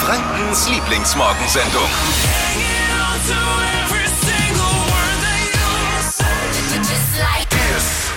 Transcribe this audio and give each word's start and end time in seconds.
Frankens 0.00 0.66
Lieblingsmorgensendung. 0.70 1.82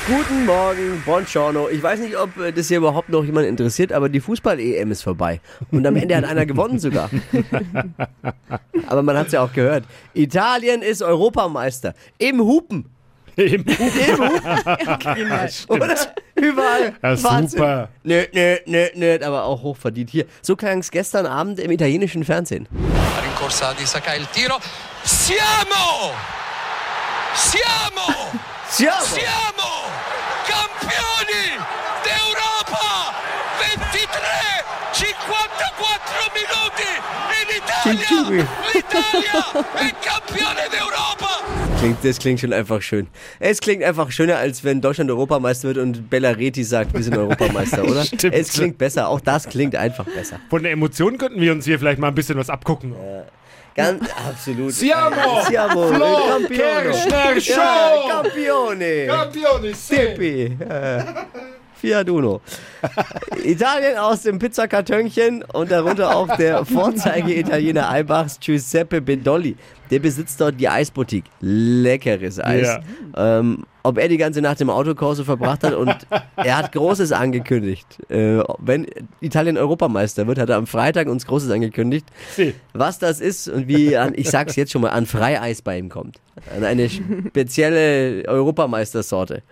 Guten 0.07 0.45
Morgen, 0.45 1.03
Buongiorno. 1.05 1.67
Ich 1.67 1.83
weiß 1.83 1.99
nicht, 1.99 2.17
ob 2.17 2.37
äh, 2.37 2.53
das 2.53 2.69
hier 2.69 2.77
überhaupt 2.77 3.09
noch 3.09 3.25
jemand 3.25 3.47
interessiert, 3.47 3.91
aber 3.91 4.07
die 4.07 4.21
Fußball-EM 4.21 4.91
ist 4.91 5.01
vorbei. 5.01 5.41
Und 5.71 5.85
am 5.85 5.97
Ende 5.97 6.15
hat 6.15 6.23
einer 6.23 6.45
gewonnen 6.45 6.79
sogar. 6.79 7.09
aber 8.87 9.03
man 9.03 9.17
hat 9.17 9.27
es 9.27 9.33
ja 9.33 9.43
auch 9.43 9.51
gehört. 9.51 9.83
Italien 10.13 10.81
ist 10.81 11.01
Europameister. 11.01 11.95
Im 12.17 12.39
Hupen. 12.39 12.85
Im 13.35 13.65
Im 13.65 13.65
Hupen. 13.65 15.49
Oder? 15.67 15.97
Überall. 16.41 16.93
Ja, 17.01 17.15
super. 17.15 17.89
Nö, 18.03 18.25
nö, 18.33 18.57
nö, 18.65 18.87
nö, 18.95 19.19
aber 19.23 19.45
auch 19.45 19.61
hochverdient. 19.61 20.09
Hier, 20.09 20.25
so 20.41 20.55
klang 20.55 20.79
es 20.79 20.89
gestern 20.91 21.25
Abend 21.25 21.59
im 21.59 21.71
italienischen 21.71 22.23
Fernsehen. 22.23 22.67
rincorsa 23.23 23.73
di 23.73 23.85
Sakai 23.85 24.19
il 24.19 24.27
tiro. 24.27 24.59
Siamo! 25.03 26.13
Siamo! 27.35 28.31
Siamo. 28.69 29.01
Siamo 29.03 29.69
campioni 30.47 31.57
d'Europa! 32.03 33.13
23, 33.59 34.63
54 34.93 36.31
minuti 36.33 36.89
in 37.41 37.47
Italia! 37.61 38.49
L'Italia 38.73 39.41
è 39.73 39.93
campione 39.99 40.67
d'Europa! 40.69 41.62
Klingt, 41.83 42.05
das 42.05 42.17
klingt 42.17 42.39
schon 42.39 42.53
einfach 42.53 42.81
schön. 42.81 43.07
Es 43.41 43.59
klingt 43.59 43.83
einfach 43.83 44.09
schöner, 44.09 44.37
als 44.37 44.63
wenn 44.63 44.79
Deutschland 44.79 45.11
Europameister 45.11 45.67
wird 45.67 45.79
und 45.79 46.09
Bellareti 46.09 46.63
sagt, 46.63 46.93
wir 46.93 47.03
sind 47.03 47.17
Europameister, 47.17 47.83
oder? 47.89 48.05
Stimmt. 48.05 48.33
Es 48.33 48.53
klingt 48.53 48.77
besser. 48.77 49.09
Auch 49.09 49.19
das 49.19 49.49
klingt 49.49 49.75
einfach 49.75 50.05
besser. 50.05 50.39
Von 50.49 50.63
der 50.63 50.71
Emotion 50.71 51.17
könnten 51.17 51.41
wir 51.41 51.51
uns 51.51 51.65
hier 51.65 51.77
vielleicht 51.77 51.99
mal 51.99 52.07
ein 52.07 52.15
bisschen 52.15 52.37
was 52.37 52.49
abgucken. 52.49 52.95
Ganz 53.75 54.01
absolut. 54.29 54.71
Siamo! 54.71 55.41
Siamo! 55.45 55.87
Flo, 55.87 56.05
Campione! 56.29 56.83
Kirchner, 56.83 57.33
Ja, 57.33 57.41
Show! 57.41 58.07
Campione! 58.09 59.07
Campione, 59.07 59.71
Tippi! 59.73 60.57
Äh, 60.63 61.03
Fiat 61.83 62.09
Uno. 62.09 62.39
Italien 63.43 63.97
aus 63.97 64.21
dem 64.21 64.39
Pizzakartönchen 64.39 65.43
und 65.51 65.69
darunter 65.69 66.15
auch 66.15 66.33
der 66.37 66.63
Vorzeige-Italiener 66.63 67.89
Eibachs 67.89 68.39
Giuseppe 68.39 69.01
Bedolli. 69.01 69.57
Der 69.93 69.99
besitzt 69.99 70.41
dort 70.41 70.59
die 70.59 70.67
Eisboutique. 70.67 71.25
Leckeres 71.39 72.39
Eis. 72.39 72.79
Ähm, 73.15 73.63
ob 73.83 73.99
er 73.99 74.07
die 74.07 74.17
ganze 74.17 74.41
Nacht 74.41 74.59
im 74.59 74.71
Autokorso 74.71 75.23
verbracht 75.23 75.63
hat 75.63 75.75
und 75.75 75.95
er 76.35 76.57
hat 76.57 76.71
Großes 76.71 77.11
angekündigt. 77.11 77.99
Äh, 78.09 78.39
wenn 78.57 78.87
Italien 79.21 79.55
Europameister 79.55 80.25
wird, 80.25 80.39
hat 80.39 80.49
er 80.49 80.55
am 80.57 80.65
Freitag 80.65 81.07
uns 81.09 81.27
Großes 81.27 81.51
angekündigt. 81.51 82.07
Sie. 82.35 82.55
Was 82.73 82.97
das 82.97 83.21
ist 83.21 83.47
und 83.47 83.67
wie 83.67 83.95
an, 83.95 84.13
ich 84.15 84.31
sag's 84.31 84.55
jetzt 84.55 84.71
schon 84.71 84.81
mal, 84.81 84.89
an 84.89 85.05
Freieis 85.05 85.61
bei 85.61 85.77
ihm 85.77 85.89
kommt. 85.89 86.19
An 86.55 86.63
eine 86.63 86.89
spezielle 86.89 88.27
Europameistersorte. 88.27 89.43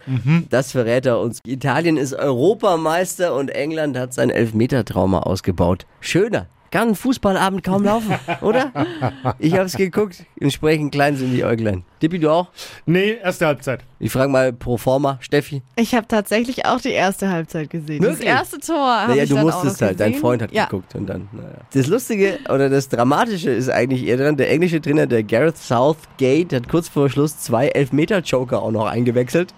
Das 0.49 0.71
verrät 0.71 1.05
er 1.05 1.19
uns. 1.19 1.37
Italien 1.45 1.97
ist 1.97 2.13
Europameister 2.13 3.35
und 3.35 3.49
England 3.49 3.95
hat 3.95 4.15
sein 4.15 4.31
Elfmetertrauma 4.31 5.19
ausgebaut. 5.19 5.85
Schöner. 5.99 6.47
Kann 6.71 6.87
ein 6.87 6.95
Fußballabend 6.95 7.65
kaum 7.65 7.83
laufen, 7.83 8.15
oder? 8.39 8.71
Ich 9.39 9.57
hab's 9.57 9.75
geguckt. 9.75 10.23
Entsprechend 10.39 10.93
klein 10.93 11.17
sind 11.17 11.33
die 11.33 11.43
Äuglein. 11.43 11.83
Dippi, 12.01 12.17
du 12.17 12.29
auch? 12.29 12.47
Nee, 12.85 13.17
erste 13.21 13.45
Halbzeit. 13.45 13.81
Ich 13.99 14.09
frage 14.09 14.31
mal 14.31 14.53
pro 14.53 14.77
forma, 14.77 15.17
Steffi. 15.19 15.63
Ich 15.75 15.93
habe 15.93 16.07
tatsächlich 16.07 16.65
auch 16.65 16.79
die 16.79 16.91
erste 16.91 17.29
Halbzeit 17.29 17.69
gesehen. 17.69 18.01
Wirklich? 18.01 18.19
Das 18.19 18.53
erste 18.53 18.59
Tor 18.59 18.77
habe 18.77 19.11
Naja, 19.11 19.23
ich 19.23 19.29
du 19.29 19.35
dann 19.35 19.43
musstest 19.43 19.75
auch 19.75 19.81
noch 19.81 19.87
halt. 19.87 19.99
Dein 19.99 20.11
gesehen. 20.11 20.21
Freund 20.21 20.41
hat 20.43 20.53
ja. 20.53 20.63
geguckt 20.63 20.95
und 20.95 21.07
dann. 21.07 21.27
Naja. 21.33 21.49
Das 21.73 21.87
Lustige 21.87 22.39
oder 22.47 22.69
das 22.69 22.87
Dramatische 22.87 23.51
ist 23.51 23.69
eigentlich 23.69 24.05
eher 24.05 24.15
dran, 24.15 24.37
der 24.37 24.49
englische 24.49 24.79
Trainer, 24.79 25.07
der 25.07 25.23
Gareth 25.23 25.57
Southgate, 25.57 26.55
hat 26.55 26.69
kurz 26.69 26.87
vor 26.87 27.09
Schluss 27.09 27.37
zwei 27.37 27.67
Elfmeter-Joker 27.67 28.61
auch 28.61 28.71
noch 28.71 28.85
eingewechselt. 28.85 29.53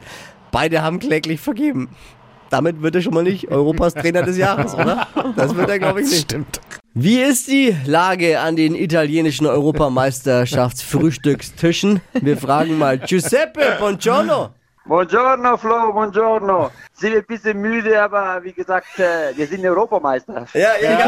Beide 0.51 0.81
haben 0.81 0.97
kläglich 0.97 1.39
vergeben. 1.39 1.89
Damit 2.49 2.81
wird 2.81 2.95
er 2.95 3.01
schon 3.03 3.13
mal 3.13 3.23
nicht 3.23 3.49
Europas 3.49 3.93
Trainer 3.93 4.23
des 4.23 4.37
Jahres, 4.37 4.73
oder? 4.73 5.07
Das 5.35 5.55
wird 5.55 5.69
er, 5.69 5.77
glaube 5.77 6.01
ich, 6.01 6.09
nicht. 6.09 6.23
Stimmt. 6.23 6.59
Wie 6.95 7.19
ist 7.21 7.47
die 7.47 7.75
Lage 7.87 8.39
an 8.39 8.55
den 8.55 8.75
italienischen 8.75 9.47
Europameisterschaftsfrühstückstischen? 9.47 12.01
Wir 12.13 12.37
fragen 12.37 12.77
mal 12.77 12.99
Giuseppe 12.99 13.77
Buongiorno. 13.79 14.51
Buongiorno 14.85 15.55
Flo, 15.57 15.91
buongiorno. 15.93 16.69
Sind 16.93 17.15
ein 17.15 17.23
bisschen 17.25 17.59
müde, 17.61 17.99
aber 17.99 18.41
wie 18.43 18.51
gesagt, 18.51 18.99
äh, 18.99 19.31
wir 19.35 19.47
sind 19.47 19.65
Europameister. 19.65 20.45
Ja, 20.53 20.71
ja, 20.81 20.91
ja, 20.91 20.99
wir 20.99 21.07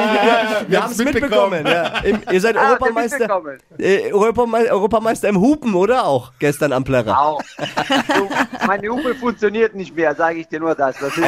wir 0.69 0.81
haben 0.81 0.91
es 0.91 0.97
haben's 0.97 1.13
mitbekommen. 1.13 1.67
Ja. 1.67 1.99
Im, 1.99 2.19
ihr 2.31 2.39
seid 2.41 2.55
Ah, 2.57 2.69
Europameister, 2.69 3.19
mitbekommen? 3.19 3.59
äh, 3.77 4.11
Europameister, 4.13 4.71
Europameister 4.73 5.27
im 5.29 5.39
Hupen, 5.41 5.75
oder 5.75 6.05
auch? 6.05 6.31
Gestern 6.39 6.71
am 6.71 6.83
Plärrer. 6.85 7.19
Auch. 7.19 7.41
Du, 8.17 8.29
meine 8.65 8.87
Hupe 8.89 9.13
funktioniert 9.13 9.75
nicht 9.75 9.93
mehr, 9.95 10.15
sage 10.15 10.39
ich 10.39 10.47
dir 10.47 10.61
nur 10.61 10.73
das. 10.73 10.95
das 10.97 11.15
ist, 11.17 11.27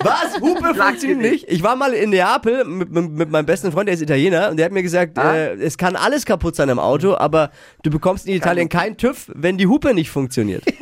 Was? 0.00 0.38
Hupe 0.40 0.74
funktioniert 0.74 1.20
nicht. 1.20 1.32
nicht? 1.32 1.48
Ich 1.48 1.62
war 1.62 1.76
mal 1.76 1.92
in 1.94 2.10
Neapel 2.10 2.64
mit, 2.64 2.90
mit, 2.90 3.10
mit 3.10 3.30
meinem 3.30 3.46
besten 3.46 3.72
Freund, 3.72 3.88
der 3.88 3.94
ist 3.94 4.02
Italiener, 4.02 4.50
und 4.50 4.58
der 4.58 4.66
hat 4.66 4.72
mir 4.72 4.82
gesagt, 4.82 5.18
Ah. 5.18 5.34
äh, 5.34 5.54
es 5.54 5.78
kann 5.78 5.96
alles 5.96 6.26
kaputt 6.26 6.54
sein 6.56 6.68
im 6.68 6.78
Auto, 6.78 7.16
aber 7.16 7.50
du 7.82 7.90
bekommst 7.90 8.26
in 8.26 8.34
Italien 8.34 8.68
keinen 8.68 8.96
TÜV, 8.96 9.30
wenn 9.34 9.56
die 9.58 9.66
Hupe 9.66 9.94
nicht 9.94 10.10
funktioniert. 10.10 10.62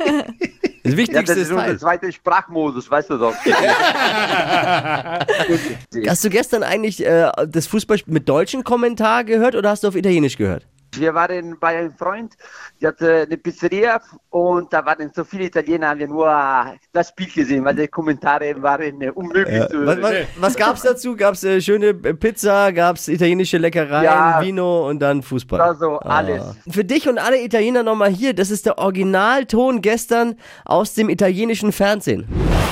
Das 0.85 0.93
ja, 0.93 0.97
Wichtigste 0.99 1.33
das 1.33 1.37
ist 1.45 1.51
unser 1.51 1.79
zweiter 1.79 2.11
Sprachmodus, 2.11 2.91
weißt 2.91 3.09
du 3.09 3.17
doch. 3.17 3.33
Hast 6.07 6.23
du 6.23 6.29
gestern 6.29 6.61
eigentlich 6.61 7.03
äh, 7.03 7.31
das 7.47 7.65
Fußballspiel 7.65 8.13
mit 8.13 8.29
deutschen 8.29 8.63
Kommentar 8.63 9.23
gehört 9.23 9.55
oder 9.55 9.71
hast 9.71 9.83
du 9.83 9.87
auf 9.87 9.95
Italienisch 9.95 10.37
gehört? 10.37 10.67
Wir 10.99 11.13
waren 11.13 11.57
bei 11.59 11.77
einem 11.79 11.93
Freund, 11.93 12.33
der 12.81 12.89
hatte 12.89 13.23
eine 13.27 13.37
Pizzeria 13.37 13.99
und 14.29 14.71
da 14.71 14.85
waren 14.85 15.11
so 15.13 15.23
viele 15.23 15.45
Italiener, 15.45 15.89
haben 15.89 15.99
wir 15.99 16.07
nur 16.07 16.75
das 16.93 17.09
Spiel 17.09 17.27
gesehen, 17.31 17.63
weil 17.65 17.75
die 17.75 17.87
Kommentare 17.87 18.55
waren 18.61 19.01
äh, 19.01 19.09
unmöglich 19.09 19.67
zu 19.69 19.85
Was, 19.85 20.01
was, 20.01 20.13
was 20.37 20.55
gab's 20.55 20.81
dazu? 20.81 21.15
Gab's 21.15 21.43
äh, 21.43 21.59
schöne 21.61 21.93
Pizza, 21.93 22.71
gab's 22.71 23.07
italienische 23.07 23.57
Leckereien, 23.57 24.03
Ja. 24.03 24.41
Vino 24.41 24.87
und 24.89 24.99
dann 24.99 25.21
Fußball. 25.23 25.61
Also 25.61 25.99
alles. 25.99 26.55
Für 26.69 26.83
dich 26.83 27.07
und 27.07 27.17
alle 27.17 27.41
Italiener 27.41 27.83
nochmal 27.83 28.09
hier, 28.09 28.33
das 28.33 28.49
ist 28.51 28.65
der 28.65 28.77
Originalton 28.77 29.81
gestern 29.81 30.35
aus 30.63 30.93
dem 30.93 31.09
italienischen 31.09 31.71
Fernsehen. 31.71 32.25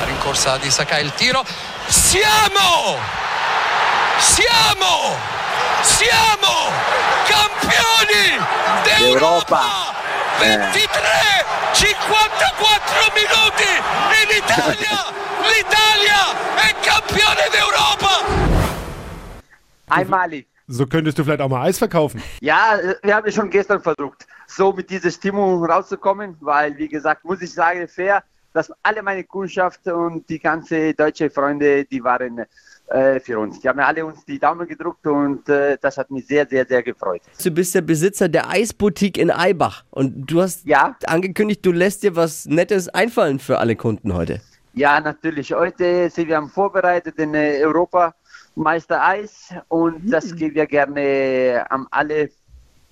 Rincorsa 0.08 0.58
di 0.58 0.70
Sakai 0.70 1.02
il 1.04 1.12
tiro. 1.12 1.44
Siamo! 1.90 2.98
Siamo! 4.20 5.43
Siamo 5.84 6.72
campioni 7.28 8.40
d'Europa! 8.86 9.92
23, 10.40 11.46
54 11.74 13.12
minuti 13.14 13.68
in 14.24 14.30
Italia! 14.44 15.12
L'Italia 15.44 16.22
è 16.56 16.74
campione 16.82 17.50
d'Europa! 17.52 18.24
Einmalig. 19.90 20.48
So 20.68 20.88
könntest 20.88 21.18
du 21.20 21.26
vielleicht 21.26 21.42
auch 21.42 21.50
mal 21.50 21.64
Eis 21.64 21.78
verkaufen. 21.78 22.24
Ja, 22.40 22.78
äh, 22.78 22.96
wir 23.04 23.16
haben 23.16 23.28
es 23.28 23.36
schon 23.36 23.50
gestern 23.50 23.82
versucht, 23.82 24.26
so 24.48 24.72
mit 24.72 24.90
dieser 24.90 25.12
Stimmung 25.12 25.66
rauszukommen, 25.66 26.38
weil, 26.40 26.78
wie 26.78 26.88
gesagt, 26.88 27.26
muss 27.26 27.42
ich 27.42 27.54
sagen, 27.54 27.90
fair, 27.90 28.24
dass 28.54 28.72
alle 28.84 29.04
meine 29.04 29.26
Kundschaft 29.26 29.86
und 29.88 30.30
die 30.30 30.40
ganze 30.40 30.94
deutsche 30.94 31.30
Freunde, 31.30 31.84
die 31.84 32.02
waren 32.02 32.46
äh, 32.88 33.20
für 33.20 33.40
uns. 33.40 33.60
Die 33.60 33.70
haben 33.70 33.80
alle 33.80 34.06
uns 34.06 34.26
die 34.26 34.40
Daumen 34.40 34.68
gedrückt 34.68 35.06
und 35.08 35.48
äh, 35.50 35.78
das 35.82 35.98
hat 35.98 36.12
mich 36.12 36.28
sehr, 36.28 36.46
sehr, 36.48 36.66
sehr 36.66 36.84
gefreut. 36.84 37.22
Du 37.44 37.52
bist 37.52 37.74
der 37.76 37.82
Besitzer 37.82 38.28
der 38.30 38.50
Eisboutique 38.50 39.18
in 39.18 39.32
Eibach 39.32 39.84
und 39.92 40.30
du 40.30 40.42
hast 40.42 40.66
Ja. 40.66 40.96
angekündigt, 41.08 41.66
du 41.66 41.72
lässt 41.72 42.04
dir 42.04 42.16
was 42.16 42.46
Nettes 42.46 42.90
einfallen 42.90 43.40
für 43.40 43.60
alle 43.60 43.76
Kunden 43.76 44.14
heute. 44.14 44.42
Ja, 44.74 45.00
natürlich. 45.00 45.54
Heute 45.54 46.10
sind 46.10 46.28
wir 46.28 46.38
am 46.38 46.50
vorbereitet 46.50 47.18
den 47.18 47.34
äh, 47.36 47.62
Europameister 47.64 49.06
Eis 49.06 49.54
und 49.68 50.10
das 50.12 50.36
geben 50.36 50.56
wir 50.56 50.66
gerne 50.66 51.66
am 51.70 51.88
alle 51.92 52.30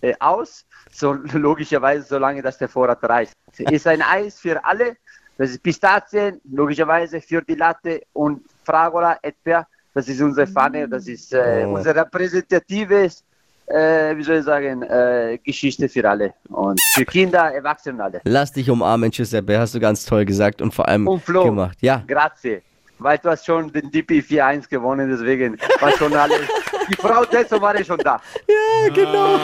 äh, 0.01 0.13
aus. 0.19 0.65
So 0.91 1.13
logischerweise, 1.33 2.05
solange 2.07 2.41
dass 2.41 2.57
der 2.57 2.69
Vorrat 2.69 3.03
reicht. 3.03 3.33
Ist 3.57 3.87
ein 3.87 4.01
Eis 4.01 4.39
für 4.39 4.63
alle. 4.63 4.95
Das 5.37 5.49
ist 5.49 5.63
Pistazien, 5.63 6.39
logischerweise 6.51 7.19
für 7.19 7.41
die 7.41 7.55
Latte 7.55 8.01
und 8.13 8.43
Fragola, 8.63 9.17
Erdbeer. 9.23 9.65
Das 9.93 10.07
ist 10.07 10.21
unsere 10.21 10.47
Pfanne, 10.47 10.87
das 10.87 11.07
ist 11.07 11.33
äh, 11.33 11.65
Oh. 11.67 11.73
unser 11.75 11.93
repräsentatives, 11.95 13.23
äh, 13.67 14.15
wie 14.15 14.23
soll 14.23 14.37
ich 14.37 14.45
sagen, 14.45 14.83
äh, 14.83 15.37
Geschichte 15.43 15.89
für 15.89 16.09
alle. 16.09 16.33
Und 16.49 16.79
für 16.93 17.05
Kinder, 17.05 17.53
Erwachsene 17.53 18.01
alle. 18.03 18.21
Lass 18.23 18.51
dich 18.53 18.69
umarmen, 18.69 19.11
Giuseppe, 19.11 19.59
hast 19.59 19.75
du 19.75 19.79
ganz 19.79 20.05
toll 20.05 20.25
gesagt 20.25 20.61
und 20.61 20.73
vor 20.73 20.87
allem 20.87 21.07
Und 21.07 21.21
Flo, 21.23 21.43
gemacht. 21.45 21.77
Ja, 21.81 22.03
grazie. 22.07 22.61
Weil 22.99 23.17
du 23.17 23.29
hast 23.31 23.45
schon 23.45 23.71
den 23.73 23.89
DP 23.89 24.21
4-1 24.21 24.69
gewonnen, 24.69 25.09
deswegen 25.09 25.57
war 25.79 25.91
schon 25.93 26.13
alles. 26.13 26.41
Die 26.87 26.95
Frau 26.95 27.25
Tetzo 27.25 27.59
war 27.59 27.75
ja 27.75 27.83
schon 27.83 27.97
da. 27.97 28.21
ja 28.47 28.93
genau. 28.93 29.39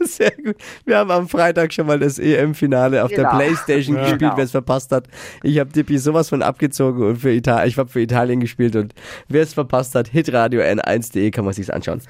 Sehr 0.04 0.30
gut. 0.32 0.56
Wir 0.84 0.96
haben 0.98 1.10
am 1.10 1.28
Freitag 1.28 1.72
schon 1.72 1.86
mal 1.86 1.98
das 1.98 2.18
EM-Finale 2.18 3.04
auf 3.04 3.10
der 3.10 3.18
Genau. 3.24 3.36
Playstation 3.36 3.96
Ja. 4.00 4.02
gespielt, 4.02 4.20
Genau. 4.20 4.36
wer 4.36 4.44
es 4.44 4.50
verpasst 4.50 4.92
hat. 4.92 5.08
Ich 5.42 5.58
habe 5.58 5.70
Dippi 5.70 5.98
sowas 5.98 6.28
von 6.30 6.42
abgezogen 6.42 7.02
und 7.06 7.16
für 7.16 7.30
Italien, 7.32 7.68
ich 7.68 7.76
habe 7.76 7.90
für 7.90 8.00
Italien 8.00 8.40
gespielt 8.40 8.76
und 8.76 8.94
wer 9.28 9.42
es 9.42 9.52
verpasst 9.54 9.94
hat, 9.94 10.08
hitradio 10.08 10.62
n1.de 10.62 11.30
kann 11.30 11.44
man 11.44 11.52
sich's 11.52 11.68
anschauen. 11.70 12.00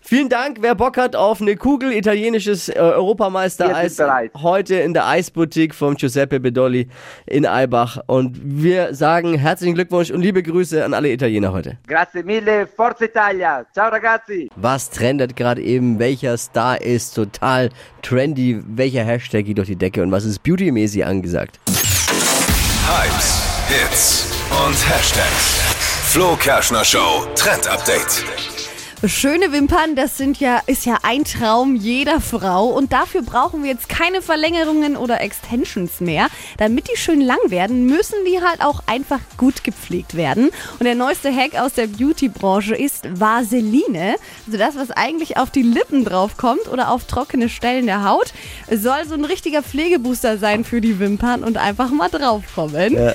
Vielen 0.00 0.28
Dank, 0.30 0.58
wer 0.60 0.74
Bock 0.74 0.96
hat 0.96 1.16
auf 1.16 1.40
eine 1.42 1.56
Kugel 1.56 1.92
italienisches 1.92 2.68
äh, 2.70 2.78
Europameister-Eis 2.78 3.98
heute 4.42 4.76
in 4.76 4.94
der 4.94 5.06
Eisboutique 5.06 5.74
vom 5.74 5.96
Giuseppe 5.96 6.40
Bedolli 6.40 6.88
in 7.26 7.44
Eibach 7.46 7.98
und 8.06 8.38
wir 8.42 8.94
sagen 8.94 9.34
herzlichen 9.34 9.74
Glückwunsch 9.74 10.10
und 10.10 10.22
liebe 10.22 10.42
Grüße 10.42 10.84
an 10.84 10.94
alle 10.94 11.10
Italiener 11.12 11.52
heute. 11.52 11.76
Grazie 11.86 12.22
mille, 12.22 12.66
Forza 12.66 13.04
Italia. 13.04 13.66
Ciao 13.74 13.90
ragazzi. 13.90 14.48
Was 14.56 14.88
trendet 14.90 15.36
gerade 15.36 15.60
eben? 15.62 15.98
Welcher 15.98 16.36
Star 16.38 16.80
ist 16.80 17.14
total 17.14 17.33
trendy? 18.02 18.60
Welcher 18.66 19.04
Hashtag 19.04 19.44
geht 19.46 19.58
durch 19.58 19.68
die 19.68 19.76
Decke? 19.76 20.02
Und 20.02 20.12
was 20.12 20.24
ist 20.24 20.42
beautymäßig 20.42 21.04
angesagt? 21.04 21.60
Hypes, 22.86 23.42
Hits 23.68 24.26
und 24.66 24.76
Hashtags. 24.88 25.60
Flo 26.10 26.36
Kerschner 26.36 26.84
Show 26.84 27.26
Trend 27.34 27.66
Update. 27.66 28.24
Schöne 29.06 29.52
Wimpern, 29.52 29.96
das 29.96 30.16
sind 30.16 30.40
ja, 30.40 30.62
ist 30.66 30.86
ja 30.86 30.98
ein 31.02 31.24
Traum 31.24 31.76
jeder 31.76 32.20
Frau. 32.20 32.68
Und 32.68 32.92
dafür 32.92 33.22
brauchen 33.22 33.62
wir 33.62 33.70
jetzt 33.70 33.88
keine 33.88 34.22
Verlängerungen 34.22 34.96
oder 34.96 35.20
Extensions 35.20 36.00
mehr. 36.00 36.28
Damit 36.56 36.88
die 36.88 36.96
schön 36.96 37.20
lang 37.20 37.38
werden, 37.48 37.86
müssen 37.86 38.16
die 38.26 38.40
halt 38.40 38.62
auch 38.62 38.82
einfach 38.86 39.20
gut 39.36 39.62
gepflegt 39.62 40.16
werden. 40.16 40.50
Und 40.78 40.84
der 40.84 40.94
neueste 40.94 41.34
Hack 41.34 41.54
aus 41.56 41.74
der 41.74 41.86
Beauty-Branche 41.86 42.74
ist 42.74 43.20
Vaseline. 43.20 44.14
Also 44.46 44.58
das, 44.58 44.76
was 44.76 44.90
eigentlich 44.90 45.36
auf 45.36 45.50
die 45.50 45.62
Lippen 45.62 46.04
draufkommt 46.04 46.66
oder 46.68 46.90
auf 46.90 47.04
trockene 47.04 47.48
Stellen 47.50 47.86
der 47.86 48.04
Haut, 48.08 48.32
soll 48.70 49.04
so 49.06 49.14
ein 49.14 49.24
richtiger 49.24 49.62
Pflegebooster 49.62 50.38
sein 50.38 50.64
für 50.64 50.80
die 50.80 50.98
Wimpern 50.98 51.44
und 51.44 51.58
einfach 51.58 51.90
mal 51.90 52.08
draufkommen. 52.08 52.94
Ja. 52.94 53.14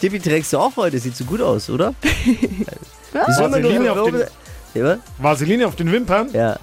Tippi 0.00 0.20
trägst 0.20 0.52
du 0.52 0.58
auch 0.58 0.76
heute, 0.76 0.98
sieht 0.98 1.16
so 1.16 1.24
gut 1.24 1.40
aus, 1.40 1.70
oder? 1.70 1.94
Wieso 3.26 3.44
immer 3.44 3.58
nur 3.58 3.70
Vaseline 3.72 3.92
auf 3.92 4.10
den- 4.10 4.43
ja, 4.74 4.98
Vaseline 5.18 5.66
auf 5.66 5.76
den 5.76 5.90
Wimpern? 5.92 6.28
ja, 6.32 6.56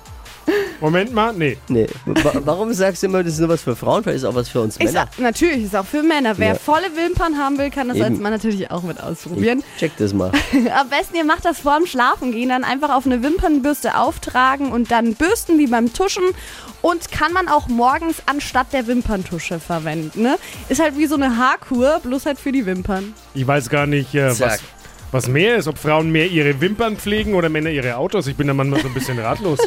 Moment 0.81 1.13
mal, 1.13 1.31
nee. 1.34 1.58
nee. 1.68 1.86
Wa- 2.06 2.34
Warum 2.44 2.74
sagst 2.74 3.04
du 3.04 3.08
immer, 3.08 3.24
das 3.24 3.34
ist 3.34 3.40
nur 3.40 3.50
was 3.50 3.62
für 3.62 3.75
Frauen? 3.75 4.02
Vielleicht 4.02 4.18
ist 4.18 4.25
auch 4.25 4.34
was 4.34 4.50
für 4.50 4.62
uns 4.62 4.75
Ich 4.78 4.86
Männer. 4.86 5.08
sag, 5.16 5.19
natürlich, 5.19 5.66
ist 5.66 5.75
auch 5.75 5.86
für 5.86 6.02
Männer. 6.02 6.36
Wer 6.40 6.48
Ja. 6.50 6.56
volle 6.56 6.88
Wimpern 6.96 7.38
haben 7.38 7.60
will, 7.60 7.69
kann 7.69 7.88
das 7.88 7.98
Eben. 7.98 8.06
als 8.08 8.19
Mann 8.19 8.31
natürlich 8.34 8.72
auch 8.72 8.81
mit 8.81 9.00
ausprobieren. 9.00 9.63
Check 9.78 9.92
das 9.98 10.12
mal. 10.13 10.31
Am 10.80 10.90
besten, 10.90 11.16
ihr 11.18 11.24
macht 11.25 11.46
das 11.46 11.60
vorm 11.60 11.86
Schlafengehen, 11.86 12.50
dann 12.50 12.63
einfach 12.63 12.90
auf 12.90 13.06
eine 13.06 13.22
Wimpernbürste 13.22 13.96
auftragen 13.96 14.72
und 14.72 14.90
dann 14.90 15.13
bürsten 15.13 15.60
wie 15.60 15.68
beim 15.68 15.94
Tuschen. 15.94 16.24
Und 16.81 17.12
kann 17.12 17.31
man 17.31 17.48
auch 17.48 17.68
morgens 17.68 18.16
anstatt 18.25 18.74
der 18.74 18.88
Wimperntusche 18.88 19.60
verwenden. 19.60 20.24
Ne? 20.24 20.38
Ist 20.68 20.81
halt 20.81 20.98
wie 20.98 21.06
so 21.06 21.13
eine 21.13 21.38
Haarkur, 21.38 22.00
bloß 22.02 22.25
halt 22.25 22.40
für 22.40 22.52
die 22.52 22.66
Wimpern. 22.66 23.13
Ich 23.36 23.46
weiß 23.46 23.69
gar 23.69 23.86
nicht, 23.86 24.16
äh, 24.16 24.31
was, 24.40 24.60
was 25.12 25.28
mehr 25.28 25.58
ist, 25.58 25.68
ob 25.68 25.78
Frauen 25.78 26.12
mehr 26.12 26.28
ihre 26.28 26.60
Wimpern 26.62 26.96
pflegen 26.96 27.34
oder 27.34 27.50
Männer 27.50 27.69
ihre 27.69 27.98
Autos. 27.98 28.28
Ich 28.28 28.36
bin 28.36 28.48
da 28.48 28.54
manchmal 28.54 28.81
so 28.81 28.88
ein 28.88 28.94
bisschen 28.94 29.19
ratlos. 29.19 29.60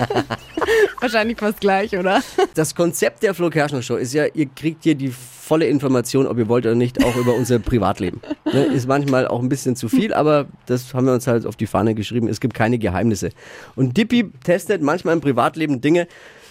Wahrscheinlich 1.01 1.39
fast 1.39 1.61
gleich, 1.61 1.97
oder? 1.97 2.23
Das 2.55 2.75
Konzept 2.75 3.23
der 3.23 3.35
Flo 3.35 3.51
Kerschner 3.51 3.83
Show 3.83 3.97
ist 3.97 4.15
ja, 4.15 4.25
ihr 4.33 4.47
kriegt 4.47 4.85
hier 4.85 4.95
die 4.95 5.11
volle 5.11 5.67
Information, 5.67 6.27
ob 6.27 6.39
ihr 6.39 6.49
wollt 6.49 6.65
oder 6.65 6.75
nicht, 6.75 7.05
auch 7.05 7.17
über 7.17 7.35
unser 7.35 7.59
Privatleben. 7.59 8.23
Ne, 8.51 8.65
ist 8.65 8.89
manchmal 8.89 9.27
auch 9.27 9.43
ein 9.43 9.51
bisschen 9.51 9.77
zu 9.77 9.91
viel, 9.91 10.15
aber 10.15 10.47
das 10.65 10.95
haben 10.95 11.07
wir 11.07 11.13
uns 11.13 11.27
halt 11.27 11.45
auf 11.45 11.57
die 11.57 11.67
Fahne 11.67 11.95
geschrieben. 11.95 12.29
Es 12.29 12.41
gibt 12.41 12.55
keine 12.55 12.79
Geheimnisse. 12.79 13.31
Und 13.77 13.97
Dippy 13.97 14.31
testet 14.43 14.81
manchmal 14.81 15.15
im 15.15 15.21
Privatleben 15.21 15.83
Dinge, 15.83 16.09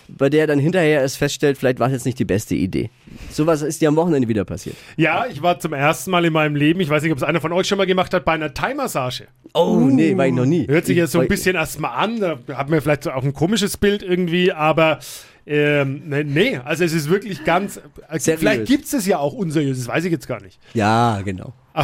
bei 0.07 0.29
der 0.29 0.41
er 0.41 0.47
dann 0.47 0.59
hinterher 0.59 1.01
erst 1.01 1.17
feststellt, 1.17 1.57
vielleicht 1.57 1.79
war 1.79 1.87
es 1.87 1.93
jetzt 1.93 2.05
nicht 2.05 2.19
die 2.19 2.25
beste 2.25 2.55
Idee. 2.55 2.89
Sowas 3.31 3.61
ist 3.61 3.81
dir 3.81 3.87
am 3.89 3.95
Wochenende 3.95 4.27
wieder 4.27 4.45
passiert. 4.45 4.75
Ja, 4.97 5.25
ich 5.29 5.41
war 5.41 5.59
zum 5.59 5.73
ersten 5.73 6.11
Mal 6.11 6.25
in 6.25 6.33
meinem 6.33 6.55
Leben, 6.55 6.79
ich 6.79 6.89
weiß 6.89 7.03
nicht, 7.03 7.11
ob 7.11 7.17
es 7.17 7.23
einer 7.23 7.41
von 7.41 7.51
euch 7.53 7.67
schon 7.67 7.77
mal 7.77 7.85
gemacht 7.87 8.13
hat, 8.13 8.25
bei 8.25 8.33
einer 8.33 8.53
Thai-Massage. 8.53 9.25
Oh, 9.53 9.77
nee, 9.91 10.15
war 10.17 10.27
ich 10.27 10.33
noch 10.33 10.45
nie. 10.45 10.67
Hört 10.67 10.85
sich 10.85 10.97
jetzt 10.97 11.11
so 11.11 11.19
ein 11.19 11.27
bisschen 11.27 11.55
erstmal 11.55 11.91
an, 11.95 12.19
da 12.19 12.39
hat 12.55 12.69
man 12.69 12.81
vielleicht 12.81 13.07
auch 13.07 13.23
ein 13.23 13.33
komisches 13.33 13.77
Bild 13.77 14.01
irgendwie, 14.03 14.51
aber 14.51 14.99
ähm, 15.45 16.03
ne- 16.07 16.23
nee, 16.23 16.57
also 16.63 16.83
es 16.85 16.93
ist 16.93 17.09
wirklich 17.09 17.43
ganz. 17.43 17.77
äh, 18.09 18.17
Seriös. 18.19 18.39
Vielleicht 18.39 18.65
gibt 18.65 18.85
es 18.85 18.93
es 18.93 19.05
ja 19.05 19.17
auch 19.19 19.33
unseriös, 19.33 19.77
das 19.77 19.87
weiß 19.87 20.05
ich 20.05 20.11
jetzt 20.11 20.27
gar 20.27 20.41
nicht. 20.41 20.57
Ja, 20.73 21.21
genau. 21.23 21.53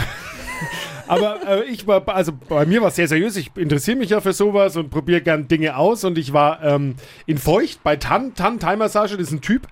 Aber 1.09 1.37
äh, 1.47 1.63
ich 1.65 1.87
war, 1.87 2.07
also 2.07 2.31
bei 2.47 2.65
mir 2.65 2.81
war 2.81 2.89
es 2.89 2.95
sehr 2.95 3.07
seriös. 3.07 3.35
Ich 3.35 3.49
interessiere 3.55 3.97
mich 3.97 4.11
ja 4.11 4.21
für 4.21 4.33
sowas 4.33 4.77
und 4.77 4.89
probiere 4.91 5.21
gern 5.21 5.47
Dinge 5.47 5.75
aus. 5.75 6.03
Und 6.03 6.17
ich 6.17 6.33
war 6.33 6.63
ähm, 6.63 6.95
in 7.25 7.37
Feucht 7.37 7.83
bei 7.83 7.95
Tan, 7.95 8.35
Tan 8.35 8.59
Thai 8.59 8.75
Massage, 8.75 9.17
das 9.17 9.27
ist 9.27 9.33
ein 9.33 9.41
Typ. 9.41 9.67